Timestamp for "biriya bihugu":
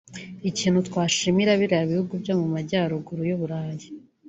1.59-2.13